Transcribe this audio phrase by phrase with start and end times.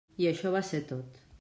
[0.23, 1.21] I això va ser tot.